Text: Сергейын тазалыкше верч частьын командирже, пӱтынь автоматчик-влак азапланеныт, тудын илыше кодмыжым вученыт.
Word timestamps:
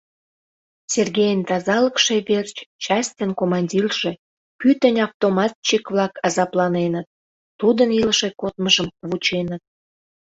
Сергейын 0.93 1.41
тазалыкше 1.49 2.15
верч 2.29 2.55
частьын 2.83 3.31
командирже, 3.39 4.11
пӱтынь 4.59 5.03
автоматчик-влак 5.07 6.13
азапланеныт, 6.25 7.07
тудын 7.59 7.89
илыше 7.99 8.29
кодмыжым 8.39 8.87
вученыт. 9.09 9.63